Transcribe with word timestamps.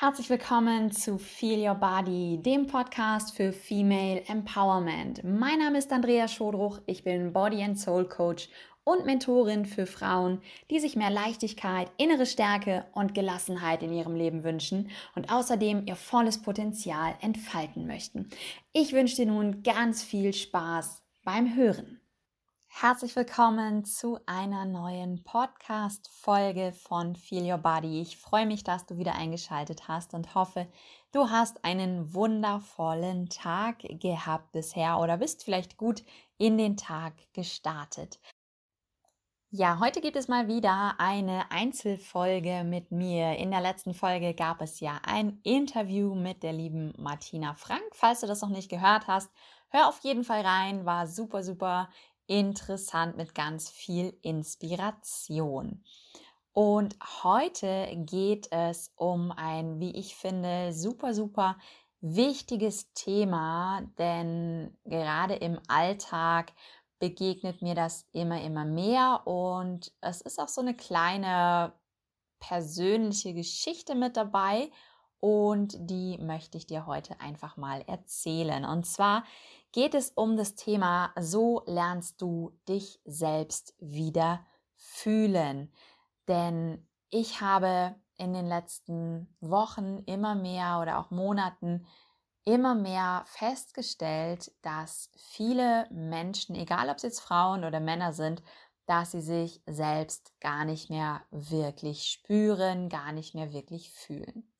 Herzlich 0.00 0.30
willkommen 0.30 0.90
zu 0.90 1.18
Feel 1.18 1.68
Your 1.68 1.74
Body, 1.74 2.40
dem 2.40 2.66
Podcast 2.66 3.36
für 3.36 3.52
Female 3.52 4.24
Empowerment. 4.28 5.22
Mein 5.22 5.58
Name 5.58 5.76
ist 5.76 5.92
Andrea 5.92 6.26
Schodruch, 6.26 6.80
ich 6.86 7.04
bin 7.04 7.34
Body 7.34 7.62
and 7.62 7.78
Soul 7.78 8.08
Coach 8.08 8.48
und 8.82 9.04
Mentorin 9.04 9.66
für 9.66 9.84
Frauen, 9.84 10.40
die 10.70 10.80
sich 10.80 10.96
mehr 10.96 11.10
Leichtigkeit, 11.10 11.90
innere 11.98 12.24
Stärke 12.24 12.86
und 12.94 13.12
Gelassenheit 13.12 13.82
in 13.82 13.92
ihrem 13.92 14.14
Leben 14.14 14.42
wünschen 14.42 14.88
und 15.16 15.30
außerdem 15.30 15.84
ihr 15.86 15.96
volles 15.96 16.40
Potenzial 16.40 17.14
entfalten 17.20 17.86
möchten. 17.86 18.30
Ich 18.72 18.94
wünsche 18.94 19.16
dir 19.16 19.26
nun 19.26 19.62
ganz 19.62 20.02
viel 20.02 20.32
Spaß 20.32 21.02
beim 21.24 21.54
Hören. 21.54 21.99
Herzlich 22.72 23.14
willkommen 23.14 23.84
zu 23.84 24.20
einer 24.24 24.64
neuen 24.64 25.22
Podcast-Folge 25.22 26.72
von 26.72 27.14
Feel 27.14 27.52
Your 27.52 27.58
Body. 27.58 28.00
Ich 28.00 28.16
freue 28.16 28.46
mich, 28.46 28.64
dass 28.64 28.86
du 28.86 28.96
wieder 28.96 29.16
eingeschaltet 29.16 29.86
hast 29.86 30.14
und 30.14 30.34
hoffe, 30.34 30.66
du 31.12 31.28
hast 31.28 31.62
einen 31.64 32.14
wundervollen 32.14 33.28
Tag 33.28 33.80
gehabt 33.80 34.52
bisher 34.52 34.98
oder 34.98 35.18
bist 35.18 35.44
vielleicht 35.44 35.76
gut 35.76 36.04
in 36.38 36.56
den 36.56 36.78
Tag 36.78 37.12
gestartet. 37.34 38.18
Ja, 39.50 39.80
heute 39.80 40.00
gibt 40.00 40.16
es 40.16 40.28
mal 40.28 40.46
wieder 40.46 40.94
eine 40.98 41.50
Einzelfolge 41.50 42.62
mit 42.64 42.92
mir. 42.92 43.36
In 43.36 43.50
der 43.50 43.60
letzten 43.60 43.94
Folge 43.94 44.32
gab 44.32 44.62
es 44.62 44.78
ja 44.78 45.00
ein 45.02 45.40
Interview 45.42 46.14
mit 46.14 46.44
der 46.44 46.52
lieben 46.52 46.94
Martina 46.96 47.54
Frank. 47.54 47.82
Falls 47.92 48.20
du 48.20 48.28
das 48.28 48.42
noch 48.42 48.48
nicht 48.48 48.70
gehört 48.70 49.08
hast, 49.08 49.28
hör 49.70 49.88
auf 49.88 49.98
jeden 50.04 50.22
Fall 50.22 50.42
rein. 50.42 50.86
War 50.86 51.08
super, 51.08 51.42
super 51.42 51.90
interessant 52.30 53.16
mit 53.16 53.34
ganz 53.34 53.68
viel 53.68 54.16
Inspiration. 54.22 55.82
Und 56.52 56.96
heute 57.24 57.88
geht 58.06 58.46
es 58.52 58.92
um 58.94 59.32
ein, 59.32 59.80
wie 59.80 59.90
ich 59.96 60.14
finde, 60.14 60.72
super, 60.72 61.12
super 61.12 61.58
wichtiges 62.00 62.92
Thema, 62.92 63.82
denn 63.98 64.76
gerade 64.84 65.34
im 65.34 65.58
Alltag 65.66 66.52
begegnet 67.00 67.62
mir 67.62 67.74
das 67.74 68.06
immer, 68.12 68.40
immer 68.42 68.64
mehr 68.64 69.22
und 69.26 69.92
es 70.00 70.20
ist 70.20 70.38
auch 70.38 70.48
so 70.48 70.60
eine 70.60 70.74
kleine 70.74 71.72
persönliche 72.38 73.34
Geschichte 73.34 73.94
mit 73.94 74.16
dabei 74.16 74.70
und 75.18 75.76
die 75.78 76.16
möchte 76.18 76.56
ich 76.56 76.66
dir 76.66 76.86
heute 76.86 77.20
einfach 77.20 77.56
mal 77.58 77.82
erzählen. 77.86 78.64
Und 78.64 78.86
zwar 78.86 79.24
geht 79.72 79.94
es 79.94 80.10
um 80.10 80.36
das 80.36 80.54
Thema, 80.54 81.12
so 81.18 81.62
lernst 81.66 82.20
du 82.20 82.58
dich 82.68 83.00
selbst 83.04 83.74
wieder 83.78 84.44
fühlen. 84.76 85.72
Denn 86.28 86.86
ich 87.10 87.40
habe 87.40 87.94
in 88.16 88.32
den 88.32 88.46
letzten 88.46 89.34
Wochen 89.40 90.02
immer 90.06 90.34
mehr 90.34 90.78
oder 90.80 90.98
auch 90.98 91.10
Monaten 91.10 91.86
immer 92.44 92.74
mehr 92.74 93.24
festgestellt, 93.26 94.52
dass 94.62 95.10
viele 95.16 95.88
Menschen, 95.90 96.54
egal 96.54 96.88
ob 96.88 96.96
es 96.96 97.02
jetzt 97.02 97.20
Frauen 97.20 97.64
oder 97.64 97.80
Männer 97.80 98.12
sind, 98.12 98.42
dass 98.86 99.12
sie 99.12 99.20
sich 99.20 99.62
selbst 99.66 100.32
gar 100.40 100.64
nicht 100.64 100.90
mehr 100.90 101.22
wirklich 101.30 102.04
spüren, 102.04 102.88
gar 102.88 103.12
nicht 103.12 103.34
mehr 103.34 103.52
wirklich 103.52 103.92
fühlen. 103.92 104.52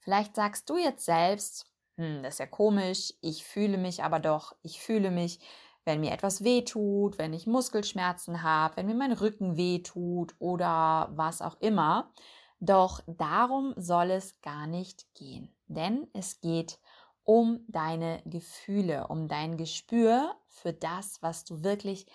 Vielleicht 0.00 0.36
sagst 0.36 0.68
du 0.68 0.76
jetzt 0.76 1.06
selbst, 1.06 1.66
hm, 1.96 2.22
das 2.22 2.34
ist 2.34 2.38
ja 2.40 2.46
komisch, 2.46 3.14
ich 3.20 3.44
fühle 3.44 3.78
mich 3.78 4.02
aber 4.02 4.18
doch, 4.18 4.54
ich 4.62 4.80
fühle 4.80 5.10
mich, 5.10 5.38
wenn 5.84 6.00
mir 6.00 6.12
etwas 6.12 6.42
wehtut, 6.42 7.18
wenn 7.18 7.32
ich 7.32 7.46
Muskelschmerzen 7.46 8.42
habe, 8.42 8.76
wenn 8.76 8.86
mir 8.86 8.94
mein 8.94 9.12
Rücken 9.12 9.56
wehtut 9.56 10.34
oder 10.38 11.10
was 11.12 11.42
auch 11.42 11.60
immer. 11.60 12.12
Doch 12.58 13.02
darum 13.06 13.74
soll 13.76 14.10
es 14.10 14.40
gar 14.40 14.66
nicht 14.66 15.14
gehen, 15.14 15.54
denn 15.66 16.08
es 16.14 16.40
geht 16.40 16.78
um 17.22 17.64
deine 17.68 18.22
Gefühle, 18.24 19.06
um 19.08 19.28
dein 19.28 19.56
Gespür 19.56 20.34
für 20.48 20.72
das, 20.72 21.22
was 21.22 21.44
du 21.44 21.62
wirklich 21.62 22.06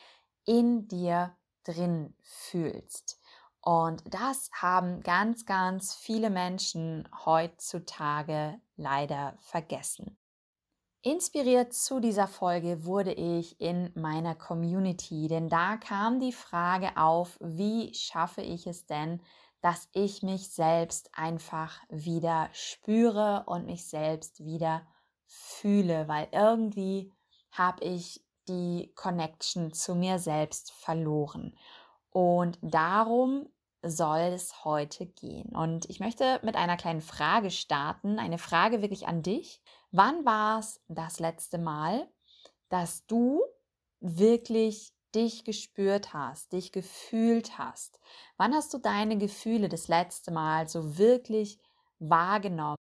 in 0.46 0.88
dir 0.88 1.36
drin 1.64 2.16
fühlst. 2.22 3.20
Und 3.62 4.04
das 4.14 4.50
haben 4.54 5.02
ganz, 5.02 5.46
ganz 5.46 5.94
viele 5.94 6.30
Menschen 6.30 7.08
heutzutage 7.26 8.60
leider 8.80 9.38
vergessen. 9.42 10.18
Inspiriert 11.02 11.74
zu 11.74 12.00
dieser 12.00 12.28
Folge 12.28 12.84
wurde 12.84 13.14
ich 13.14 13.62
in 13.62 13.92
meiner 13.96 14.36
Community, 14.36 15.28
denn 15.28 15.48
da 15.48 15.78
kam 15.78 16.20
die 16.20 16.34
Frage 16.34 16.98
auf, 16.98 17.38
wie 17.40 17.94
schaffe 17.94 18.42
ich 18.42 18.68
es 18.68 18.86
denn, 18.86 19.22
dass 19.62 19.88
ich 19.94 20.24
mich 20.24 20.50
selbst 20.50 21.10
einfach 21.14 21.80
wieder 21.90 22.50
spüre 22.52 23.44
und 23.46 23.66
mich 23.66 23.88
selbst 23.88 24.44
wieder 24.44 24.86
fühle, 25.26 26.08
weil 26.08 26.28
irgendwie 26.32 27.14
habe 27.52 27.84
ich 27.84 28.26
die 28.50 28.92
Connection 28.96 29.74
zu 29.74 29.96
mir 29.96 30.20
selbst 30.20 30.72
verloren. 30.72 31.58
Und 32.10 32.58
darum 32.62 33.48
soll 33.82 34.20
es 34.20 34.66
heute 34.66 35.06
gehen. 35.06 35.56
Und 35.56 35.90
ich 35.90 36.00
möchte 36.00 36.40
mit 36.44 36.56
einer 36.56 36.78
kleinen 36.78 37.02
Frage 37.02 37.52
starten, 37.52 38.20
eine 38.20 38.38
Frage 38.38 38.82
wirklich 38.82 39.08
an 39.08 39.22
dich. 39.22 39.62
Wann 39.92 40.26
war 40.26 40.60
es 40.60 40.82
das 40.88 41.20
letzte 41.20 41.58
Mal, 41.58 42.08
dass 42.70 43.06
du 43.08 43.42
wirklich 44.00 44.94
dich 45.16 45.44
gespürt 45.44 46.14
hast, 46.14 46.54
dich 46.54 46.72
gefühlt 46.72 47.58
hast? 47.58 48.00
Wann 48.38 48.54
hast 48.54 48.74
du 48.74 48.78
deine 48.78 49.18
Gefühle 49.18 49.70
das 49.70 49.88
letzte 49.88 50.32
Mal 50.32 50.68
so 50.68 50.98
wirklich 50.98 51.60
wahrgenommen 52.00 52.78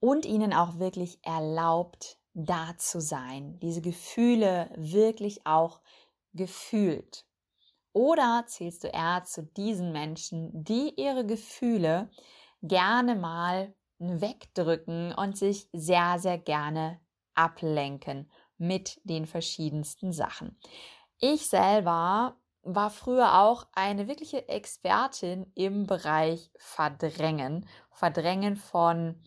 und 0.00 0.24
ihnen 0.24 0.52
auch 0.52 0.78
wirklich 0.78 1.18
erlaubt, 1.22 2.18
da 2.34 2.76
zu 2.78 3.00
sein, 3.00 3.58
diese 3.60 3.82
Gefühle 3.82 4.70
wirklich 4.76 5.46
auch 5.46 5.80
gefühlt? 6.32 7.26
Oder 7.92 8.44
zählst 8.46 8.84
du 8.84 8.88
eher 8.88 9.22
zu 9.24 9.42
diesen 9.42 9.92
Menschen, 9.92 10.50
die 10.64 10.94
ihre 10.96 11.26
Gefühle 11.26 12.10
gerne 12.62 13.14
mal 13.16 13.74
wegdrücken 13.98 15.14
und 15.14 15.36
sich 15.36 15.68
sehr, 15.72 16.18
sehr 16.18 16.38
gerne 16.38 17.00
ablenken 17.34 18.30
mit 18.58 19.00
den 19.04 19.26
verschiedensten 19.26 20.12
Sachen? 20.12 20.58
Ich 21.18 21.48
selber 21.48 22.36
war 22.62 22.90
früher 22.90 23.40
auch 23.40 23.66
eine 23.72 24.08
wirkliche 24.08 24.48
Expertin 24.48 25.50
im 25.54 25.86
Bereich 25.86 26.50
Verdrängen. 26.56 27.66
Verdrängen 27.90 28.56
von 28.56 29.20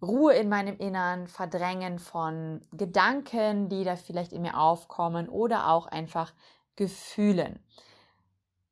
Ruhe 0.00 0.34
in 0.34 0.48
meinem 0.48 0.76
Innern, 0.76 1.26
Verdrängen 1.26 1.98
von 1.98 2.64
Gedanken, 2.72 3.68
die 3.68 3.84
da 3.84 3.96
vielleicht 3.96 4.32
in 4.32 4.42
mir 4.42 4.58
aufkommen 4.58 5.28
oder 5.28 5.70
auch 5.70 5.86
einfach 5.86 6.32
Gefühlen. 6.76 7.58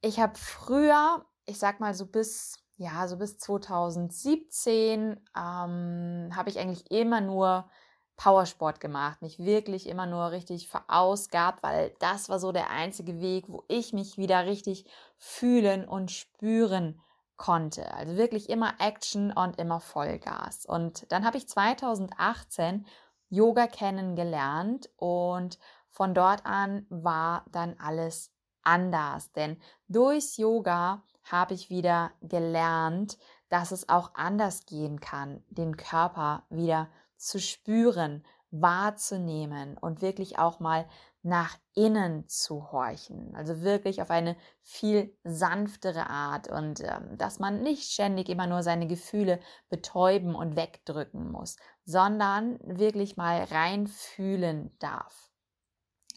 Ich 0.01 0.21
habe 0.21 0.35
früher, 0.37 1.25
ich 1.47 1.59
sag 1.59 1.81
mal 1.81 1.95
so 1.95 2.07
bis, 2.07 2.59
ja, 2.77 3.09
so 3.09 3.17
bis 3.17 3.39
2017, 3.39 5.21
ähm, 5.37 6.31
habe 6.35 6.49
ich 6.49 6.59
eigentlich 6.59 6.91
immer 6.91 7.21
nur 7.21 7.69
Powersport 8.17 8.81
gemacht, 8.81 9.21
mich 9.21 9.39
wirklich 9.39 9.87
immer 9.87 10.07
nur 10.07 10.31
richtig 10.31 10.69
verausgabt, 10.69 11.63
weil 11.63 11.95
das 11.99 12.29
war 12.29 12.39
so 12.39 12.51
der 12.53 12.71
einzige 12.71 13.21
Weg, 13.21 13.45
wo 13.49 13.65
ich 13.69 13.93
mich 13.93 14.17
wieder 14.17 14.47
richtig 14.47 14.87
fühlen 15.19 15.87
und 15.87 16.11
spüren 16.11 17.01
konnte. 17.37 17.93
Also 17.93 18.17
wirklich 18.17 18.49
immer 18.49 18.75
Action 18.79 19.33
und 19.33 19.59
immer 19.59 19.81
Vollgas. 19.81 20.65
Und 20.65 21.11
dann 21.13 21.27
habe 21.27 21.37
ich 21.37 21.49
2018 21.49 22.87
Yoga 23.29 23.67
kennengelernt 23.67 24.89
und 24.97 25.59
von 25.91 26.15
dort 26.15 26.47
an 26.47 26.87
war 26.89 27.45
dann 27.51 27.77
alles 27.79 28.33
anders, 28.67 29.33
denn 29.33 29.57
durchs 29.89 30.37
Yoga 30.37 31.03
habe 31.25 31.55
ich 31.55 31.71
wieder 31.71 32.13
gelernt, 32.21 33.19
dass 33.49 33.71
es 33.71 33.89
auch 33.89 34.11
anders 34.15 34.67
gehen 34.67 35.01
kann, 35.01 35.43
den 35.49 35.77
Körper 35.77 36.45
wieder 36.51 36.89
zu 37.17 37.39
spüren, 37.39 38.25
wahrzunehmen 38.51 39.77
und 39.79 40.03
wirklich 40.03 40.39
auch 40.39 40.61
mal 40.61 40.87
nach 41.23 41.59
innen 41.75 42.29
zu 42.29 42.71
horchen. 42.71 43.35
Also 43.35 43.63
wirklich 43.63 44.01
auf 44.01 44.11
eine 44.11 44.37
viel 44.63 45.13
sanftere 45.25 46.09
Art 46.09 46.49
und 46.49 46.81
ähm, 46.81 47.19
dass 47.19 47.41
man 47.41 47.63
nicht 47.63 47.91
ständig 47.91 48.29
immer 48.29 48.47
nur 48.47 48.63
seine 48.63 48.87
Gefühle 48.87 49.41
betäuben 49.69 50.37
und 50.37 50.55
wegdrücken 50.55 51.31
muss, 51.33 51.57
sondern 51.85 52.61
wirklich 52.63 53.17
mal 53.17 53.43
reinfühlen 53.43 54.77
darf. 54.79 55.31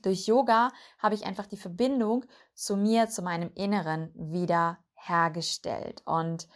Durch 0.02 0.28
Yoga 0.28 0.72
habe 0.98 1.16
ich 1.16 1.26
einfach 1.26 1.46
die 1.46 1.58
Verbindung 1.58 2.26
zu 2.54 2.76
mir, 2.78 3.10
zu 3.10 3.22
meinem 3.22 3.52
Inneren 3.56 4.12
wieder 4.16 4.80
hergestellt. 4.96 6.02
Und 6.06 6.48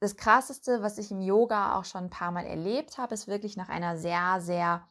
das 0.00 0.16
Krasseste, 0.16 0.82
was 0.82 0.98
ich 0.98 1.10
im 1.10 1.20
Yoga 1.20 1.78
auch 1.78 1.84
schon 1.84 2.04
ein 2.04 2.10
paar 2.10 2.32
Mal 2.32 2.46
erlebt 2.46 2.98
habe, 2.98 3.14
ist 3.14 3.28
wirklich 3.28 3.56
nach 3.56 3.68
einer 3.68 3.96
sehr, 3.96 4.40
sehr 4.40 4.86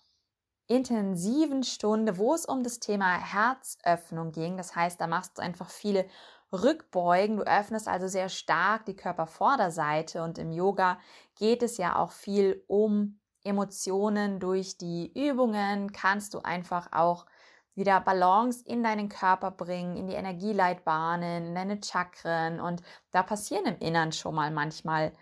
intensiven 0.67 1.63
Stunde, 1.63 2.19
wo 2.19 2.35
es 2.35 2.45
um 2.45 2.63
das 2.63 2.79
Thema 2.79 3.17
Herzöffnung 3.17 4.31
ging. 4.31 4.55
Das 4.55 4.75
heißt, 4.75 5.01
da 5.01 5.07
machst 5.07 5.37
du 5.37 5.41
einfach 5.41 5.69
viele 5.69 6.05
Rückbeugen. 6.53 7.37
Du 7.37 7.43
öffnest 7.43 7.87
also 7.87 8.07
sehr 8.07 8.29
stark 8.29 8.85
die 8.85 8.95
Körpervorderseite 8.95 10.23
und 10.23 10.37
im 10.37 10.51
Yoga 10.51 10.99
geht 11.35 11.63
es 11.63 11.77
ja 11.77 11.95
auch 11.95 12.11
viel 12.11 12.63
um 12.67 13.19
Emotionen. 13.43 14.39
Durch 14.39 14.77
die 14.77 15.11
Übungen 15.13 15.91
kannst 15.91 16.35
du 16.35 16.39
einfach 16.39 16.91
auch 16.91 17.25
wieder 17.79 17.99
Balance 18.01 18.63
in 18.65 18.83
deinen 18.83 19.09
Körper 19.09 19.49
bringen, 19.49 19.97
in 19.97 20.05
die 20.05 20.13
Energieleitbahnen, 20.13 21.47
in 21.47 21.55
deine 21.55 21.79
Chakren 21.81 22.59
und 22.59 22.83
da 23.11 23.23
passieren 23.23 23.65
im 23.65 23.79
Innern 23.79 24.11
schon 24.11 24.35
mal 24.35 24.51
manchmal 24.51 25.13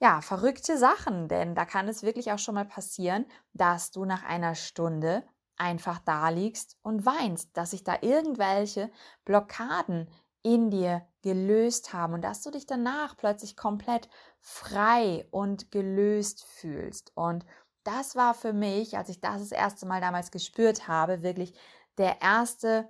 ja, 0.00 0.20
verrückte 0.20 0.78
Sachen, 0.78 1.28
denn 1.28 1.54
da 1.54 1.64
kann 1.64 1.86
es 1.86 2.02
wirklich 2.02 2.32
auch 2.32 2.38
schon 2.38 2.56
mal 2.56 2.64
passieren, 2.64 3.26
dass 3.52 3.92
du 3.92 4.04
nach 4.04 4.24
einer 4.24 4.56
Stunde 4.56 5.22
einfach 5.56 6.00
da 6.00 6.28
liegst 6.30 6.76
und 6.82 7.06
weinst, 7.06 7.56
dass 7.56 7.70
sich 7.70 7.84
da 7.84 7.98
irgendwelche 8.00 8.90
Blockaden 9.24 10.08
in 10.42 10.70
dir 10.70 11.06
gelöst 11.22 11.92
haben 11.92 12.14
und 12.14 12.22
dass 12.22 12.42
du 12.42 12.50
dich 12.50 12.66
danach 12.66 13.16
plötzlich 13.16 13.56
komplett 13.56 14.08
frei 14.40 15.26
und 15.30 15.70
gelöst 15.70 16.44
fühlst. 16.46 17.12
Und 17.14 17.46
das 17.84 18.16
war 18.16 18.34
für 18.34 18.52
mich, 18.52 18.96
als 18.96 19.08
ich 19.08 19.20
das 19.20 19.40
das 19.40 19.52
erste 19.52 19.86
Mal 19.86 20.00
damals 20.00 20.30
gespürt 20.30 20.88
habe, 20.88 21.22
wirklich 21.22 21.54
der 21.98 22.22
erste 22.22 22.88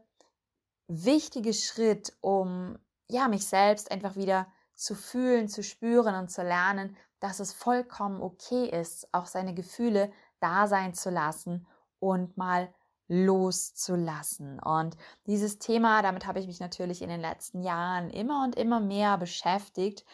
wichtige 0.89 1.55
Schritt, 1.55 2.13
um 2.21 2.79
ja, 3.09 3.29
mich 3.29 3.47
selbst 3.47 3.91
einfach 3.91 4.17
wieder 4.17 4.47
zu 4.75 4.95
fühlen, 4.95 5.49
zu 5.49 5.63
spüren 5.63 6.15
und 6.15 6.31
zu 6.31 6.43
lernen, 6.43 6.97
dass 7.21 7.41
es 7.41 7.53
vollkommen 7.53 8.21
okay 8.21 8.69
ist, 8.69 9.13
auch 9.13 9.27
seine 9.27 9.55
Gefühle 9.55 10.13
da 10.41 10.67
sein 10.67 10.95
zu 10.95 11.11
lassen 11.11 11.67
und 12.01 12.37
mal 12.37 12.73
loszulassen. 13.09 14.59
Und 14.59 14.97
dieses 15.27 15.59
Thema, 15.59 16.03
damit 16.03 16.27
habe 16.27 16.41
ich 16.41 16.47
mich 16.47 16.61
natürlich 16.61 17.03
in 17.03 17.11
den 17.11 17.21
letzten 17.21 17.63
Jahren 17.63 18.11
immer 18.11 18.43
und 18.45 18.57
immer 18.57 18.81
mehr 18.81 19.19
beschäftigt 19.19 20.05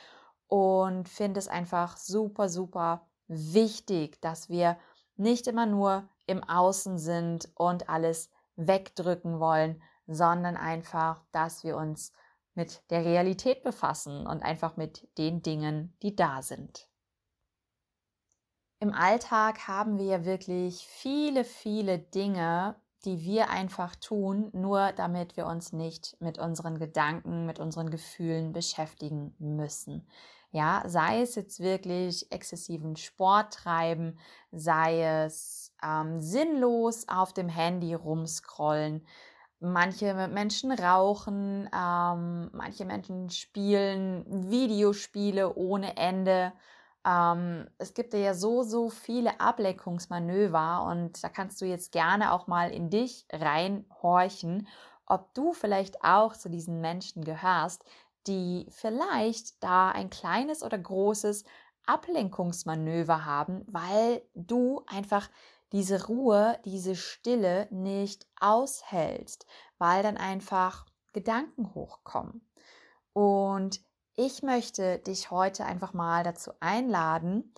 und 0.49 1.09
finde 1.09 1.39
es 1.39 1.49
einfach 1.49 1.97
super, 1.97 2.49
super 2.49 3.07
wichtig, 3.29 4.21
dass 4.21 4.49
wir 4.49 4.79
nicht 5.17 5.47
immer 5.47 5.67
nur 5.67 6.09
im 6.27 6.43
Außen 6.43 6.99
sind 6.99 7.49
und 7.55 7.89
alles 7.89 8.31
wegdrücken 8.57 9.39
wollen, 9.41 9.83
sondern 10.07 10.57
einfach, 10.57 11.25
dass 11.33 11.65
wir 11.65 11.77
uns 11.77 12.13
mit 12.55 12.83
der 12.91 13.05
Realität 13.05 13.63
befassen 13.63 14.27
und 14.27 14.43
einfach 14.43 14.77
mit 14.77 15.09
den 15.17 15.43
Dingen, 15.43 15.97
die 16.03 16.17
da 16.17 16.43
sind. 16.43 16.89
Im 18.81 18.93
Alltag 18.93 19.67
haben 19.69 19.99
wir 19.99 20.07
ja 20.07 20.25
wirklich 20.25 20.87
viele, 20.87 21.45
viele 21.45 21.99
Dinge, 21.99 22.77
die 23.05 23.23
wir 23.23 23.51
einfach 23.51 23.95
tun, 23.97 24.51
nur 24.53 24.93
damit 24.93 25.37
wir 25.37 25.47
uns 25.47 25.73
nicht 25.73 26.17
mit 26.21 26.39
unseren 26.39 26.79
Gedanken, 26.79 27.47
mit 27.47 27.59
unseren 27.59 27.91
Gefühlen 27.91 28.53
beschäftigen 28.53 29.35
müssen. 29.39 30.09
Ja, 30.51 30.83
sei 30.87 31.21
es 31.23 31.35
jetzt 31.35 31.61
wirklich 31.61 32.33
exzessiven 32.33 32.97
Sport 32.97 33.53
treiben, 33.53 34.19
sei 34.51 35.03
es 35.25 35.75
ähm, 35.83 36.21
sinnlos 36.21 37.07
auf 37.09 37.35
dem 37.35 37.49
Handy 37.51 37.93
rumscrollen. 37.95 39.07
Manche 39.61 40.15
Menschen 40.29 40.73
rauchen, 40.73 41.69
ähm, 41.75 42.51
manche 42.55 42.85
Menschen 42.87 43.29
spielen 43.31 44.25
Videospiele 44.51 45.55
ohne 45.55 45.97
Ende. 45.97 46.53
Ähm, 47.05 47.69
es 47.79 47.93
gibt 47.95 48.15
ja 48.15 48.33
so, 48.35 48.63
so 48.63 48.89
viele 48.89 49.41
Ablenkungsmanöver 49.41 50.85
und 50.91 51.23
da 51.23 51.29
kannst 51.29 51.61
du 51.61 51.67
jetzt 51.67 51.93
gerne 51.93 52.33
auch 52.33 52.47
mal 52.47 52.71
in 52.71 52.89
dich 52.91 53.27
reinhorchen, 53.33 54.67
ob 55.07 55.35
du 55.35 55.53
vielleicht 55.53 56.05
auch 56.05 56.35
zu 56.37 56.49
diesen 56.51 56.81
Menschen 56.81 57.25
gehörst, 57.25 57.85
die 58.29 58.67
vielleicht 58.71 59.63
da 59.63 59.91
ein 59.91 60.11
kleines 60.11 60.63
oder 60.63 60.79
großes 60.79 61.45
Ablenkungsmanöver 61.87 63.25
haben, 63.25 63.65
weil 63.67 64.23
du 64.35 64.83
einfach 64.87 65.29
diese 65.73 66.07
Ruhe, 66.07 66.59
diese 66.65 66.95
Stille 66.97 67.67
nicht 67.71 68.27
aushältst, 68.41 69.47
weil 69.79 70.03
dann 70.03 70.17
einfach 70.17 70.87
Gedanken 71.13 71.75
hochkommen. 71.75 72.47
Und 73.13 73.81
ich 74.17 74.43
möchte 74.43 74.99
dich 74.99 75.31
heute 75.31 75.65
einfach 75.65 75.93
mal 75.93 76.23
dazu 76.25 76.53
einladen, 76.61 77.55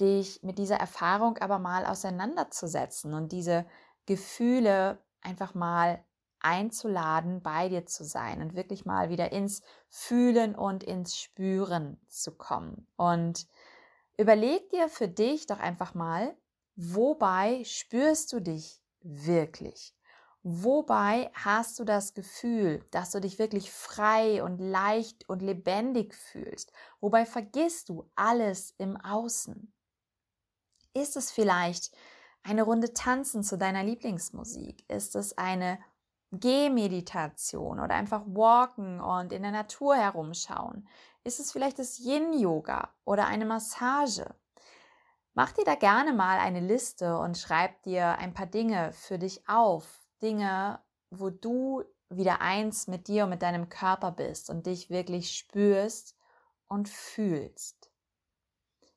dich 0.00 0.42
mit 0.42 0.58
dieser 0.58 0.76
Erfahrung 0.76 1.38
aber 1.38 1.58
mal 1.58 1.86
auseinanderzusetzen 1.86 3.14
und 3.14 3.32
diese 3.32 3.66
Gefühle 4.06 4.98
einfach 5.20 5.54
mal 5.54 6.04
einzuladen, 6.46 7.42
bei 7.42 7.68
dir 7.68 7.86
zu 7.86 8.04
sein 8.04 8.40
und 8.40 8.54
wirklich 8.54 8.84
mal 8.84 9.10
wieder 9.10 9.32
ins 9.32 9.62
Fühlen 9.88 10.54
und 10.54 10.84
ins 10.84 11.18
Spüren 11.18 12.00
zu 12.06 12.36
kommen. 12.36 12.86
Und 12.94 13.48
überleg 14.16 14.70
dir 14.70 14.88
für 14.88 15.08
dich 15.08 15.46
doch 15.46 15.58
einfach 15.58 15.94
mal, 15.94 16.36
wobei 16.76 17.64
spürst 17.64 18.32
du 18.32 18.40
dich 18.40 18.80
wirklich? 19.00 19.92
Wobei 20.44 21.32
hast 21.34 21.80
du 21.80 21.84
das 21.84 22.14
Gefühl, 22.14 22.84
dass 22.92 23.10
du 23.10 23.20
dich 23.20 23.40
wirklich 23.40 23.72
frei 23.72 24.44
und 24.44 24.58
leicht 24.58 25.28
und 25.28 25.42
lebendig 25.42 26.14
fühlst? 26.14 26.72
Wobei 27.00 27.26
vergisst 27.26 27.88
du 27.88 28.08
alles 28.14 28.72
im 28.78 28.96
Außen? 28.96 29.72
Ist 30.94 31.16
es 31.16 31.32
vielleicht 31.32 31.90
eine 32.44 32.62
Runde 32.62 32.94
tanzen 32.94 33.42
zu 33.42 33.58
deiner 33.58 33.82
Lieblingsmusik? 33.82 34.88
Ist 34.88 35.16
es 35.16 35.36
eine 35.36 35.80
Gehmeditation 36.40 37.80
oder 37.80 37.94
einfach 37.94 38.22
walken 38.26 39.00
und 39.00 39.32
in 39.32 39.42
der 39.42 39.52
Natur 39.52 39.96
herumschauen? 39.96 40.88
Ist 41.24 41.40
es 41.40 41.52
vielleicht 41.52 41.78
das 41.78 41.98
Yin-Yoga 41.98 42.90
oder 43.04 43.26
eine 43.26 43.46
Massage? 43.46 44.34
Mach 45.34 45.52
dir 45.52 45.64
da 45.64 45.74
gerne 45.74 46.12
mal 46.12 46.38
eine 46.38 46.60
Liste 46.60 47.18
und 47.18 47.36
schreib 47.36 47.82
dir 47.82 48.18
ein 48.18 48.32
paar 48.32 48.46
Dinge 48.46 48.92
für 48.92 49.18
dich 49.18 49.48
auf, 49.48 50.06
Dinge, 50.22 50.80
wo 51.10 51.30
du 51.30 51.84
wieder 52.08 52.40
eins 52.40 52.86
mit 52.86 53.08
dir 53.08 53.24
und 53.24 53.30
mit 53.30 53.42
deinem 53.42 53.68
Körper 53.68 54.12
bist 54.12 54.48
und 54.48 54.66
dich 54.66 54.88
wirklich 54.88 55.36
spürst 55.36 56.16
und 56.68 56.88
fühlst. 56.88 57.90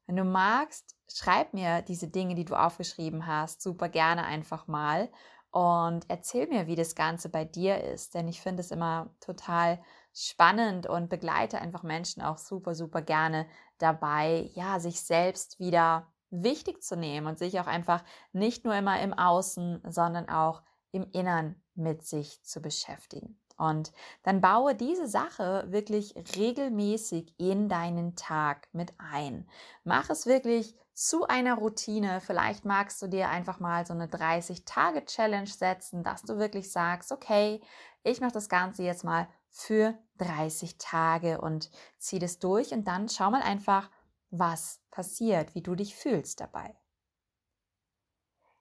Wenn 0.06 0.15
du 0.15 0.24
magst, 0.24 0.95
schreib 1.12 1.53
mir 1.53 1.81
diese 1.81 2.07
Dinge, 2.07 2.35
die 2.35 2.45
du 2.45 2.56
aufgeschrieben 2.56 3.27
hast, 3.27 3.62
super 3.62 3.89
gerne 3.89 4.24
einfach 4.24 4.68
mal 4.68 5.12
und 5.51 6.05
erzähl 6.09 6.47
mir, 6.47 6.67
wie 6.67 6.75
das 6.75 6.93
Ganze 6.93 7.29
bei 7.29 7.43
dir 7.43 7.83
ist, 7.83 8.13
denn 8.13 8.27
ich 8.27 8.41
finde 8.41 8.61
es 8.61 8.71
immer 8.71 9.09
total 9.19 9.81
spannend 10.13 10.85
und 10.87 11.09
begleite 11.09 11.59
einfach 11.59 11.83
Menschen 11.83 12.21
auch 12.21 12.37
super, 12.37 12.75
super 12.75 13.01
gerne 13.01 13.47
dabei, 13.79 14.51
ja, 14.53 14.79
sich 14.79 15.01
selbst 15.01 15.59
wieder 15.59 16.11
wichtig 16.29 16.83
zu 16.83 16.95
nehmen 16.95 17.25
und 17.25 17.39
sich 17.39 17.59
auch 17.59 17.68
einfach 17.68 18.03
nicht 18.31 18.63
nur 18.63 18.75
immer 18.75 19.01
im 19.01 19.13
Außen, 19.13 19.81
sondern 19.87 20.29
auch 20.29 20.61
im 20.91 21.09
Innern 21.11 21.56
mit 21.73 22.06
sich 22.06 22.44
zu 22.44 22.61
beschäftigen. 22.61 23.39
Und 23.57 23.91
dann 24.23 24.41
baue 24.41 24.73
diese 24.73 25.07
Sache 25.07 25.65
wirklich 25.69 26.15
regelmäßig 26.37 27.33
in 27.37 27.68
deinen 27.68 28.15
Tag 28.15 28.69
mit 28.71 28.94
ein. 28.97 29.49
Mach 29.83 30.09
es 30.09 30.25
wirklich 30.25 30.75
zu 30.99 31.25
einer 31.27 31.56
Routine. 31.56 32.19
Vielleicht 32.19 32.65
magst 32.65 33.01
du 33.01 33.07
dir 33.07 33.29
einfach 33.29 33.61
mal 33.61 33.85
so 33.85 33.94
eine 33.94 34.07
30-Tage-Challenge 34.07 35.47
setzen, 35.47 36.03
dass 36.03 36.23
du 36.23 36.37
wirklich 36.37 36.73
sagst, 36.73 37.13
okay, 37.13 37.61
ich 38.03 38.19
mache 38.19 38.33
das 38.33 38.49
Ganze 38.49 38.83
jetzt 38.83 39.06
mal 39.06 39.29
für 39.49 39.97
30 40.18 40.77
Tage 40.77 41.39
und 41.39 41.71
zieh 41.97 42.19
das 42.19 42.39
durch 42.39 42.73
und 42.73 42.85
dann 42.85 43.07
schau 43.07 43.31
mal 43.31 43.41
einfach, 43.41 43.89
was 44.29 44.81
passiert, 44.91 45.56
wie 45.56 45.61
du 45.61 45.73
dich 45.73 45.95
fühlst 45.95 46.41
dabei. 46.41 46.75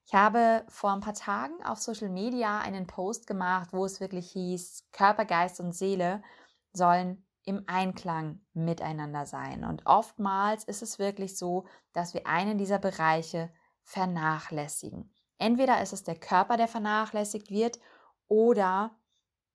Ich 0.05 0.13
habe 0.13 0.63
vor 0.69 0.91
ein 0.91 1.01
paar 1.01 1.13
Tagen 1.13 1.61
auf 1.65 1.79
Social 1.79 2.09
Media 2.09 2.59
einen 2.61 2.87
Post 2.87 3.27
gemacht, 3.27 3.73
wo 3.73 3.83
es 3.83 3.99
wirklich 3.99 4.31
hieß, 4.31 4.87
Körper, 4.93 5.25
Geist 5.25 5.59
und 5.59 5.73
Seele 5.73 6.23
sollen 6.71 7.27
im 7.45 7.63
Einklang 7.67 8.41
miteinander 8.53 9.25
sein. 9.25 9.63
Und 9.63 9.85
oftmals 9.85 10.63
ist 10.63 10.81
es 10.81 10.99
wirklich 10.99 11.37
so, 11.37 11.65
dass 11.93 12.13
wir 12.13 12.27
einen 12.27 12.57
dieser 12.57 12.79
Bereiche 12.79 13.51
vernachlässigen. 13.83 15.13
Entweder 15.37 15.81
ist 15.81 15.93
es 15.93 16.03
der 16.03 16.15
Körper, 16.15 16.57
der 16.57 16.67
vernachlässigt 16.67 17.49
wird, 17.49 17.79
oder 18.27 18.95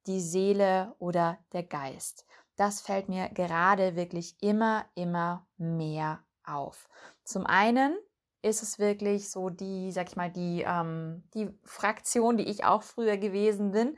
die 0.06 0.20
Seele 0.20 0.94
oder 0.98 1.38
der 1.52 1.62
Geist. 1.62 2.26
Das 2.56 2.80
fällt 2.80 3.08
mir 3.08 3.30
gerade 3.30 3.96
wirklich 3.96 4.36
immer, 4.40 4.84
immer 4.94 5.46
mehr 5.56 6.24
auf. 6.44 6.88
Zum 7.24 7.46
einen 7.46 7.96
ist 8.42 8.62
es 8.62 8.78
wirklich 8.78 9.30
so 9.30 9.48
die, 9.48 9.90
sag 9.90 10.08
ich 10.08 10.16
mal, 10.16 10.30
die, 10.30 10.62
ähm, 10.66 11.24
die 11.32 11.48
Fraktion, 11.64 12.36
die 12.36 12.44
ich 12.44 12.64
auch 12.64 12.82
früher 12.82 13.16
gewesen 13.16 13.70
bin, 13.72 13.96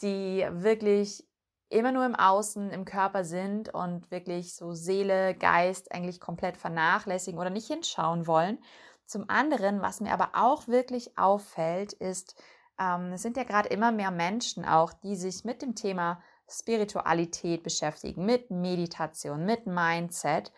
die 0.00 0.46
wirklich 0.50 1.27
immer 1.70 1.92
nur 1.92 2.06
im 2.06 2.14
Außen, 2.14 2.70
im 2.70 2.84
Körper 2.84 3.24
sind 3.24 3.72
und 3.72 4.10
wirklich 4.10 4.54
so 4.54 4.72
Seele, 4.72 5.34
Geist 5.34 5.92
eigentlich 5.92 6.20
komplett 6.20 6.56
vernachlässigen 6.56 7.38
oder 7.38 7.50
nicht 7.50 7.66
hinschauen 7.66 8.26
wollen. 8.26 8.58
Zum 9.06 9.28
anderen, 9.28 9.80
was 9.82 10.00
mir 10.00 10.12
aber 10.12 10.30
auch 10.34 10.68
wirklich 10.68 11.16
auffällt, 11.18 11.92
ist, 11.94 12.36
ähm, 12.78 13.12
es 13.12 13.22
sind 13.22 13.36
ja 13.36 13.44
gerade 13.44 13.68
immer 13.68 13.92
mehr 13.92 14.10
Menschen 14.10 14.64
auch, 14.64 14.92
die 14.92 15.16
sich 15.16 15.44
mit 15.44 15.62
dem 15.62 15.74
Thema 15.74 16.22
Spiritualität 16.48 17.62
beschäftigen, 17.62 18.24
mit 18.24 18.50
Meditation, 18.50 19.44
mit 19.44 19.66
Mindset. 19.66 20.52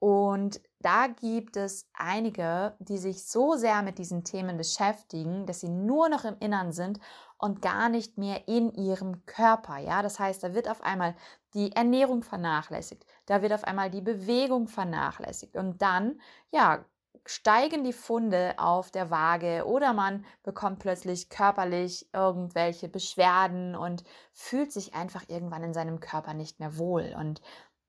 Und 0.00 0.62
da 0.80 1.08
gibt 1.08 1.58
es 1.58 1.86
einige, 1.92 2.74
die 2.78 2.96
sich 2.96 3.26
so 3.26 3.54
sehr 3.54 3.82
mit 3.82 3.98
diesen 3.98 4.24
Themen 4.24 4.56
beschäftigen, 4.56 5.44
dass 5.44 5.60
sie 5.60 5.68
nur 5.68 6.08
noch 6.08 6.24
im 6.24 6.36
Innern 6.40 6.72
sind 6.72 6.98
und 7.36 7.60
gar 7.60 7.90
nicht 7.90 8.16
mehr 8.16 8.48
in 8.48 8.72
ihrem 8.72 9.26
Körper. 9.26 9.76
Ja, 9.76 10.02
das 10.02 10.18
heißt, 10.18 10.42
da 10.42 10.54
wird 10.54 10.70
auf 10.70 10.82
einmal 10.82 11.14
die 11.52 11.72
Ernährung 11.72 12.22
vernachlässigt, 12.22 13.04
da 13.26 13.42
wird 13.42 13.52
auf 13.52 13.64
einmal 13.64 13.90
die 13.90 14.00
Bewegung 14.00 14.68
vernachlässigt 14.68 15.56
und 15.56 15.82
dann, 15.82 16.18
ja, 16.50 16.84
steigen 17.26 17.84
die 17.84 17.92
Funde 17.92 18.54
auf 18.56 18.90
der 18.90 19.10
Waage 19.10 19.66
oder 19.66 19.92
man 19.92 20.24
bekommt 20.42 20.78
plötzlich 20.78 21.28
körperlich 21.28 22.08
irgendwelche 22.14 22.88
Beschwerden 22.88 23.76
und 23.76 24.04
fühlt 24.32 24.72
sich 24.72 24.94
einfach 24.94 25.24
irgendwann 25.28 25.62
in 25.62 25.74
seinem 25.74 26.00
Körper 26.00 26.32
nicht 26.34 26.58
mehr 26.60 26.78
wohl. 26.78 27.14
Und 27.18 27.42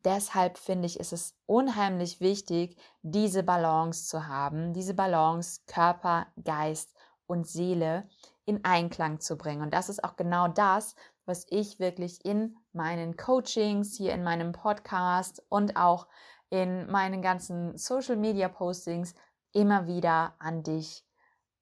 deshalb 0.06 0.58
finde 0.58 0.86
ich, 0.86 1.00
ist 1.00 1.14
es 1.14 1.36
unheimlich 1.46 2.20
wichtig, 2.20 2.78
diese 3.02 3.44
Balance 3.44 4.08
zu 4.08 4.28
haben, 4.28 4.74
diese 4.74 4.94
Balance 4.94 5.62
Körper, 5.68 6.28
Geist 6.44 6.96
und 7.28 7.48
Seele 7.48 8.08
in 8.46 8.66
Einklang 8.66 9.20
zu 9.20 9.38
bringen. 9.38 9.62
Und 9.62 9.74
das 9.74 9.90
ist 9.90 10.04
auch 10.04 10.16
genau 10.16 10.48
das, 10.48 10.96
was 11.26 11.46
ich 11.50 11.80
wirklich 11.80 12.26
in 12.26 12.58
meinen 12.74 13.16
Coachings, 13.16 13.96
hier 13.96 14.14
in 14.14 14.24
meinem 14.24 14.52
Podcast 14.52 15.44
und 15.50 15.78
auch 15.78 16.08
in 16.50 16.90
meinen 16.92 17.22
ganzen 17.22 17.78
Social 17.78 18.18
Media 18.18 18.50
Postings 18.50 19.16
immer 19.54 19.88
wieder 19.88 20.36
an 20.40 20.64
dich 20.64 21.06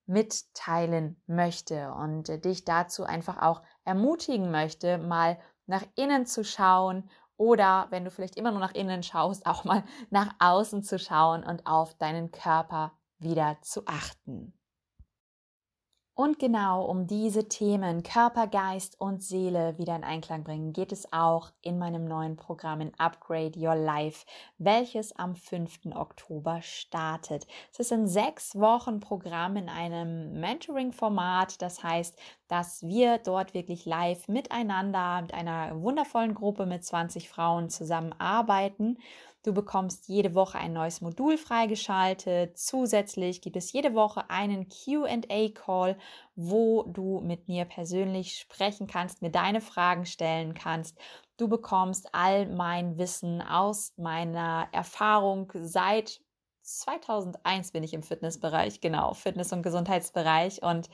mitteilen 0.05 1.21
möchte 1.27 1.93
und 1.93 2.29
äh, 2.29 2.39
dich 2.39 2.65
dazu 2.65 3.03
einfach 3.03 3.41
auch 3.41 3.61
ermutigen 3.85 4.49
möchte, 4.49 4.97
mal 4.97 5.39
nach 5.67 5.83
innen 5.95 6.25
zu 6.25 6.43
schauen 6.43 7.07
oder 7.39 7.87
wenn 7.89 8.03
du 8.03 8.11
vielleicht 8.11 8.35
immer 8.35 8.51
nur 8.51 8.59
nach 8.59 8.73
innen 8.75 9.01
schaust, 9.01 9.45
auch 9.45 9.63
mal 9.63 9.83
nach 10.09 10.35
außen 10.39 10.83
zu 10.83 10.99
schauen 10.99 11.43
und 11.43 11.65
auf 11.65 11.93
deinen 11.95 12.31
Körper 12.31 12.91
wieder 13.17 13.57
zu 13.61 13.87
achten. 13.87 14.58
Und 16.19 16.37
genau 16.37 16.83
um 16.83 17.07
diese 17.07 17.47
Themen 17.47 18.03
Körper, 18.03 18.45
Geist 18.47 18.99
und 18.99 19.23
Seele 19.23 19.77
wieder 19.77 19.95
in 19.95 20.03
Einklang 20.03 20.43
bringen, 20.43 20.73
geht 20.73 20.91
es 20.91 21.13
auch 21.13 21.51
in 21.61 21.79
meinem 21.79 22.03
neuen 22.03 22.35
Programm 22.35 22.81
in 22.81 22.91
Upgrade 22.97 23.57
Your 23.57 23.75
Life, 23.75 24.25
welches 24.57 25.15
am 25.15 25.37
5. 25.37 25.95
Oktober 25.95 26.61
startet. 26.61 27.47
Es 27.71 27.79
ist 27.79 27.93
ein 27.93 28.05
sechs 28.05 28.53
Wochen 28.55 28.99
Programm 28.99 29.55
in 29.55 29.69
einem 29.69 30.37
Mentoring-Format. 30.41 31.61
Das 31.61 31.83
heißt, 31.83 32.19
dass 32.49 32.83
wir 32.83 33.19
dort 33.19 33.53
wirklich 33.53 33.85
live 33.85 34.27
miteinander, 34.27 35.21
mit 35.21 35.33
einer 35.33 35.81
wundervollen 35.81 36.35
Gruppe 36.35 36.65
mit 36.65 36.83
20 36.83 37.29
Frauen 37.29 37.69
zusammenarbeiten 37.69 38.97
Du 39.43 39.53
bekommst 39.53 40.09
jede 40.09 40.35
Woche 40.35 40.57
ein 40.57 40.73
neues 40.73 40.99
Modul 40.99 41.37
freigeschaltet. 41.37 42.57
Zusätzlich 42.57 43.41
gibt 43.41 43.55
es 43.55 43.71
jede 43.71 43.93
Woche 43.93 44.29
einen 44.29 44.67
QA-Call, 44.67 45.97
wo 46.35 46.83
du 46.83 47.21
mit 47.21 47.47
mir 47.47 47.63
persönlich 47.63 48.37
sprechen 48.37 48.87
kannst, 48.87 49.21
mir 49.21 49.31
deine 49.31 49.61
Fragen 49.61 50.05
stellen 50.05 50.53
kannst. 50.53 50.97
Du 51.37 51.47
bekommst 51.47 52.09
all 52.13 52.47
mein 52.47 52.97
Wissen 52.97 53.41
aus 53.41 53.93
meiner 53.95 54.67
Erfahrung 54.73 55.51
seit 55.55 56.19
2001 56.61 57.71
bin 57.71 57.83
ich 57.83 57.93
im 57.93 58.03
Fitnessbereich, 58.03 58.81
genau, 58.81 59.13
Fitness- 59.13 59.53
und 59.53 59.63
Gesundheitsbereich 59.63 60.61
und 60.61 60.89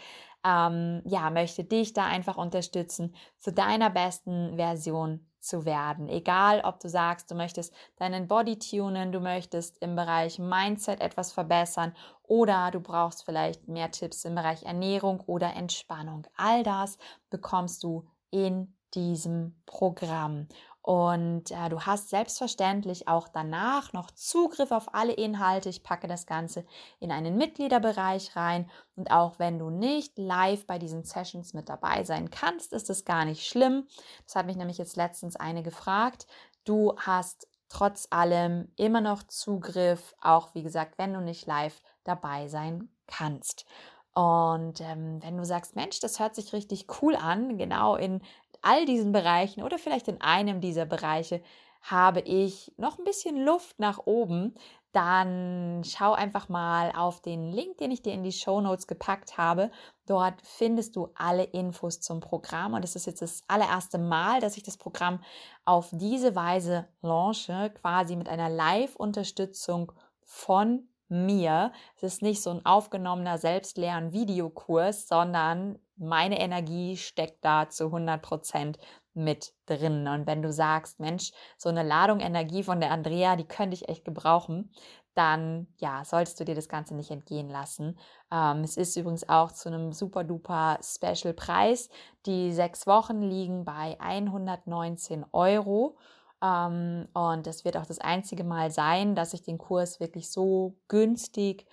ähm, 0.45 1.01
ja, 1.05 1.29
möchte 1.31 1.63
dich 1.63 1.93
da 1.93 2.05
einfach 2.05 2.37
unterstützen, 2.37 3.15
zu 3.39 3.51
deiner 3.51 3.89
besten 3.89 4.55
Version 4.55 5.25
zu 5.45 5.65
werden. 5.65 6.09
Egal, 6.09 6.61
ob 6.63 6.79
du 6.79 6.89
sagst, 6.89 7.31
du 7.31 7.35
möchtest 7.35 7.73
deinen 7.97 8.27
Body 8.27 8.57
tunen, 8.59 9.11
du 9.11 9.19
möchtest 9.19 9.77
im 9.79 9.95
Bereich 9.95 10.39
Mindset 10.39 11.01
etwas 11.01 11.31
verbessern 11.31 11.95
oder 12.23 12.71
du 12.71 12.79
brauchst 12.79 13.23
vielleicht 13.23 13.67
mehr 13.67 13.91
Tipps 13.91 14.25
im 14.25 14.35
Bereich 14.35 14.63
Ernährung 14.63 15.21
oder 15.21 15.53
Entspannung. 15.53 16.27
All 16.35 16.63
das 16.63 16.97
bekommst 17.29 17.83
du 17.83 18.07
in 18.31 18.75
diesem 18.93 19.55
Programm. 19.65 20.47
Und 20.85 21.49
äh, 21.49 21.69
du 21.69 21.81
hast 21.81 22.09
selbstverständlich 22.09 23.07
auch 23.07 23.27
danach 23.27 23.91
noch 23.93 24.11
Zugriff 24.11 24.69
auf 24.69 24.93
alle 24.93 25.13
Inhalte. 25.13 25.67
Ich 25.67 25.81
packe 25.81 26.07
das 26.07 26.27
Ganze 26.27 26.63
in 26.99 27.11
einen 27.11 27.37
Mitgliederbereich 27.37 28.35
rein. 28.35 28.69
Und 28.95 29.09
auch 29.09 29.39
wenn 29.39 29.57
du 29.57 29.71
nicht 29.71 30.19
live 30.19 30.67
bei 30.67 30.77
diesen 30.77 31.03
Sessions 31.03 31.55
mit 31.55 31.69
dabei 31.69 32.03
sein 32.03 32.29
kannst, 32.29 32.71
ist 32.71 32.91
es 32.91 33.03
gar 33.03 33.25
nicht 33.25 33.47
schlimm. 33.47 33.87
Das 34.25 34.35
hat 34.35 34.45
mich 34.45 34.57
nämlich 34.57 34.77
jetzt 34.77 34.95
letztens 34.95 35.35
eine 35.35 35.63
gefragt. 35.63 36.27
Du 36.65 36.93
hast 36.99 37.47
trotz 37.67 38.07
allem 38.11 38.71
immer 38.75 39.01
noch 39.01 39.23
Zugriff, 39.23 40.13
auch 40.21 40.53
wie 40.53 40.61
gesagt, 40.61 40.99
wenn 40.99 41.15
du 41.15 41.19
nicht 41.19 41.47
live 41.47 41.81
dabei 42.03 42.47
sein 42.47 42.89
kannst. 43.07 43.65
Und 44.13 44.79
ähm, 44.79 45.21
wenn 45.21 45.35
du 45.35 45.43
sagst, 45.43 45.75
Mensch, 45.75 45.99
das 45.99 46.21
hört 46.21 46.35
sich 46.35 46.53
richtig 46.53 46.87
cool 47.01 47.17
an, 47.17 47.57
genau 47.57 47.97
in 47.97 48.21
all 48.65 48.85
diesen 48.85 49.11
Bereichen 49.11 49.63
oder 49.63 49.77
vielleicht 49.77 50.07
in 50.07 50.21
einem 50.21 50.59
dieser 50.59 50.85
Bereiche 50.85 51.41
habe 51.81 52.19
ich 52.21 52.73
noch 52.77 52.97
ein 52.97 53.05
bisschen 53.05 53.45
Luft 53.45 53.79
nach 53.79 53.99
oben, 54.05 54.55
dann 54.91 55.83
schau 55.85 56.13
einfach 56.13 56.49
mal 56.49 56.91
auf 56.95 57.21
den 57.21 57.51
Link, 57.51 57.77
den 57.77 57.91
ich 57.91 58.01
dir 58.01 58.13
in 58.13 58.23
die 58.23 58.31
Show 58.31 58.61
Notes 58.61 58.87
gepackt 58.87 59.37
habe. 59.37 59.69
Dort 60.07 60.35
findest 60.41 60.95
du 60.95 61.09
alle 61.15 61.43
Infos 61.43 61.99
zum 61.99 62.21
Programm 62.21 62.73
und 62.73 62.83
es 62.83 62.95
ist 62.95 63.05
jetzt 63.05 63.21
das 63.21 63.43
allererste 63.47 63.97
Mal, 63.97 64.39
dass 64.39 64.57
ich 64.57 64.63
das 64.63 64.77
Programm 64.77 65.21
auf 65.65 65.89
diese 65.91 66.35
Weise 66.35 66.87
launche, 67.01 67.71
quasi 67.81 68.15
mit 68.15 68.29
einer 68.29 68.49
Live-Unterstützung 68.49 69.91
von 70.23 70.87
mir. 71.07 71.71
Es 71.97 72.03
ist 72.03 72.21
nicht 72.21 72.41
so 72.41 72.49
ein 72.49 72.65
aufgenommener 72.65 73.37
Selbstlern-Videokurs, 73.37 75.07
sondern 75.07 75.77
meine 75.97 76.39
Energie 76.39 76.97
steckt 76.97 77.43
da 77.43 77.69
zu 77.69 77.85
100 77.85 78.21
Prozent 78.21 78.77
mit 79.13 79.53
drin. 79.65 80.07
Und 80.07 80.27
wenn 80.27 80.41
du 80.41 80.51
sagst, 80.51 80.99
Mensch, 80.99 81.31
so 81.57 81.69
eine 81.69 81.83
Ladung 81.83 82.19
Energie 82.19 82.63
von 82.63 82.79
der 82.79 82.91
Andrea, 82.91 83.35
die 83.35 83.47
könnte 83.47 83.75
ich 83.75 83.87
echt 83.89 84.05
gebrauchen, 84.05 84.71
dann 85.15 85.67
ja, 85.77 86.03
solltest 86.03 86.39
du 86.39 86.43
dir 86.43 86.55
das 86.55 86.67
Ganze 86.67 86.93
nicht 86.93 87.09
entgehen 87.09 87.49
lassen. 87.49 87.97
Ähm, 88.31 88.61
es 88.63 88.75
ist 88.75 88.97
übrigens 88.97 89.27
auch 89.29 89.51
zu 89.51 89.69
einem 89.69 89.93
super 89.93 90.23
duper 90.25 90.77
Special 90.83 91.33
Preis. 91.33 91.89
Die 92.25 92.51
sechs 92.51 92.85
Wochen 92.85 93.21
liegen 93.21 93.63
bei 93.63 93.97
119 93.99 95.25
Euro. 95.31 95.97
Ähm, 96.43 97.07
und 97.13 97.47
das 97.47 97.63
wird 97.63 97.77
auch 97.77 97.85
das 97.85 97.99
einzige 97.99 98.43
Mal 98.43 98.71
sein, 98.71 99.15
dass 99.15 99.33
ich 99.33 99.41
den 99.41 99.57
Kurs 99.57 100.01
wirklich 100.01 100.29
so 100.29 100.75
günstig 100.89 101.65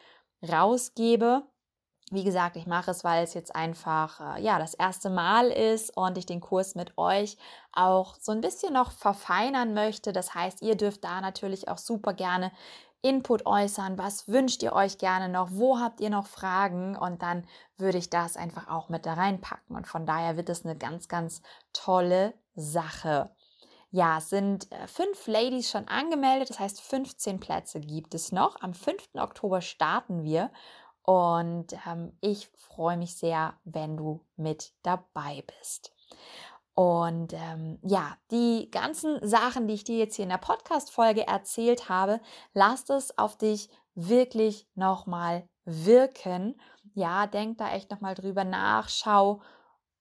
rausgebe. 0.49 1.43
Wie 2.13 2.25
gesagt, 2.25 2.57
ich 2.57 2.67
mache 2.67 2.91
es, 2.91 3.05
weil 3.05 3.25
es 3.25 3.33
jetzt 3.33 3.57
einfach 3.57 4.37
äh, 4.37 4.43
ja 4.43 4.59
das 4.59 4.75
erste 4.75 5.09
Mal 5.09 5.47
ist 5.47 5.97
und 5.97 6.19
ich 6.19 6.27
den 6.27 6.43
Kurs 6.43 6.75
mit 6.75 6.99
euch 6.99 7.39
auch 7.73 8.17
so 8.21 8.33
ein 8.33 8.43
bisschen 8.43 8.75
noch 8.75 8.93
verfeinern 8.93 9.73
möchte. 9.73 10.13
Das 10.13 10.35
heißt, 10.35 10.61
ihr 10.61 10.77
dürft 10.77 11.05
da 11.05 11.23
natürlich 11.23 11.69
auch 11.69 11.79
super 11.79 12.13
gerne 12.13 12.53
Input 13.01 13.47
äußern. 13.47 13.97
Was 13.97 14.29
wünscht 14.29 14.63
ihr 14.63 14.75
euch 14.75 14.99
gerne 14.99 15.31
noch? 15.31 15.49
Wo 15.53 15.81
habt 15.81 16.03
ihr 16.03 16.11
noch 16.11 16.27
Fragen? 16.27 16.97
Und 16.97 17.23
dann 17.23 17.47
würde 17.79 17.97
ich 17.97 18.11
das 18.11 18.37
einfach 18.37 18.69
auch 18.69 18.91
mit 18.91 19.07
da 19.07 19.15
reinpacken. 19.15 19.75
Und 19.75 19.87
von 19.87 20.05
daher 20.05 20.37
wird 20.37 20.51
es 20.51 20.67
eine 20.67 20.77
ganz, 20.77 21.09
ganz 21.09 21.41
tolle 21.73 22.35
Sache. 22.55 23.35
Ja, 23.91 24.19
es 24.19 24.29
sind 24.29 24.71
äh, 24.71 24.87
fünf 24.87 25.27
Ladies 25.27 25.71
schon 25.71 25.89
angemeldet, 25.89 26.49
das 26.51 26.59
heißt 26.59 26.81
15 26.81 27.41
Plätze 27.41 27.81
gibt 27.81 28.15
es 28.15 28.33
noch. 28.33 28.61
Am 28.61 28.73
5. 28.73 29.11
Oktober 29.15 29.61
starten 29.61 30.23
wir 30.23 30.51
und 31.05 31.75
ähm, 31.87 32.17
ich 32.21 32.49
freue 32.57 32.97
mich 32.97 33.17
sehr, 33.17 33.55
wenn 33.65 33.97
du 33.97 34.25
mit 34.37 34.73
dabei 34.83 35.45
bist. 35.59 35.93
Und 36.75 37.35
ähm, 37.35 37.79
ja, 37.83 38.17
die 38.31 38.71
ganzen 38.71 39.27
Sachen, 39.27 39.69
die 39.69 39.75
ich 39.75 39.85
dir 39.85 39.99
jetzt 39.99 40.17
hier 40.17 40.23
in 40.23 40.31
der 40.31 40.39
Podcast-Folge 40.39 41.27
erzählt 41.27 41.89
habe, 41.89 42.21
lass 42.55 42.89
es 42.89 43.19
auf 43.19 43.37
dich 43.37 43.69
wirklich 43.95 44.67
nochmal 44.75 45.47
wirken. 45.65 46.59
Ja, 46.95 47.27
denk 47.27 47.59
da 47.59 47.73
echt 47.73 47.91
nochmal 47.91 48.15
drüber 48.15 48.45
nach. 48.45 48.89
Schau, 48.89 49.43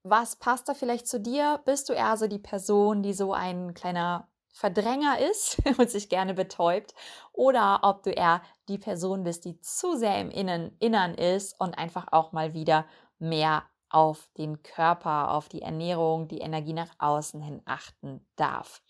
was 0.03 0.37
passt 0.37 0.69
da 0.69 0.73
vielleicht 0.73 1.07
zu 1.07 1.19
dir? 1.19 1.59
Bist 1.65 1.89
du 1.89 1.93
eher 1.93 2.15
so 2.15 2.27
die 2.27 2.39
Person, 2.39 3.03
die 3.03 3.13
so 3.13 3.33
ein 3.33 3.73
kleiner 3.73 4.30
Verdränger 4.51 5.19
ist 5.19 5.57
und 5.77 5.89
sich 5.89 6.09
gerne 6.09 6.33
betäubt 6.33 6.93
oder 7.33 7.79
ob 7.83 8.03
du 8.03 8.11
eher 8.11 8.41
die 8.67 8.77
Person 8.77 9.23
bist, 9.23 9.45
die 9.45 9.59
zu 9.61 9.95
sehr 9.95 10.19
im 10.19 10.29
Innen, 10.29 10.75
Innern 10.79 11.15
ist 11.15 11.59
und 11.59 11.77
einfach 11.77 12.07
auch 12.11 12.31
mal 12.31 12.53
wieder 12.53 12.85
mehr 13.19 13.63
auf 13.89 14.29
den 14.37 14.63
Körper, 14.63 15.31
auf 15.31 15.49
die 15.49 15.61
Ernährung, 15.61 16.27
die 16.27 16.39
Energie 16.39 16.73
nach 16.73 16.93
außen 16.97 17.41
hin 17.41 17.61
achten 17.65 18.25
darf. 18.35 18.81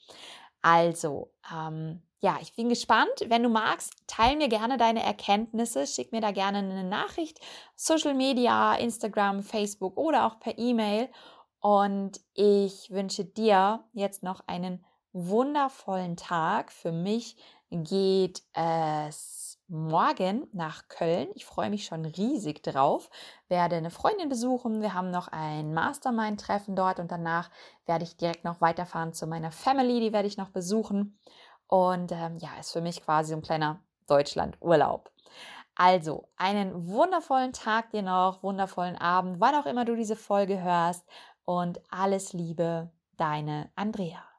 Also, 0.62 1.32
ähm, 1.52 2.04
ja, 2.20 2.38
ich 2.40 2.56
bin 2.56 2.70
gespannt. 2.70 3.12
Wenn 3.28 3.42
du 3.42 3.50
magst, 3.50 3.94
teile 4.06 4.38
mir 4.38 4.48
gerne 4.48 4.78
deine 4.78 5.04
Erkenntnisse, 5.04 5.88
schick 5.88 6.12
mir 6.12 6.22
da 6.22 6.32
gerne 6.32 6.60
eine 6.60 6.84
Nachricht, 6.84 7.40
Social 7.76 8.14
Media, 8.14 8.76
Instagram, 8.76 9.42
Facebook 9.42 9.98
oder 9.98 10.28
auch 10.28 10.40
per 10.40 10.58
E-Mail 10.60 11.10
Und 11.60 12.22
ich 12.34 12.92
wünsche 12.92 13.26
dir 13.26 13.84
jetzt 13.94 14.22
noch 14.22 14.42
einen 14.48 14.86
wundervollen 15.14 16.18
Tag. 16.18 16.72
Für 16.72 16.92
mich 16.92 17.38
geht 17.70 18.44
es 18.54 19.60
morgen 19.68 20.48
nach 20.52 20.90
Köln. 20.90 21.30
Ich 21.36 21.46
freue 21.46 21.70
mich 21.70 21.86
schon 21.86 22.06
riesig 22.06 22.62
drauf. 22.62 23.10
Werde 23.48 23.78
eine 23.78 23.90
Freundin 23.90 24.30
besuchen. 24.30 24.82
Wir 24.82 24.94
haben 24.94 25.10
noch 25.10 25.30
ein 25.30 25.74
Mastermind-Treffen 25.74 26.76
dort 26.76 27.00
und 27.00 27.12
danach 27.12 27.50
werde 27.86 28.04
ich 28.04 28.18
direkt 28.18 28.44
noch 28.44 28.60
weiterfahren 28.60 29.14
zu 29.14 29.28
meiner 29.28 29.52
Family. 29.52 30.00
Die 30.02 30.14
werde 30.14 30.28
ich 30.28 30.38
noch 30.38 30.50
besuchen. 30.50 31.18
Und 31.68 32.12
ähm, 32.12 32.38
ja, 32.38 32.50
ist 32.60 32.72
für 32.72 32.82
mich 32.82 33.02
quasi 33.02 33.34
ein 33.34 33.42
kleiner 33.42 33.80
Deutschland-Urlaub. 34.08 35.10
Also, 35.76 36.28
einen 36.36 36.88
wundervollen 36.88 37.54
Tag 37.54 37.92
dir 37.92 38.02
noch, 38.02 38.44
wundervollen 38.44 38.98
Abend, 38.98 39.40
wann 39.40 39.56
auch 39.56 39.66
immer 39.66 39.86
du 39.86 39.96
diese 39.96 40.18
Folge 40.18 40.62
hörst 40.62 41.06
und 41.46 41.82
alles 41.90 42.34
Liebe, 42.34 42.92
deine 43.16 43.72
Andrea. 43.76 44.31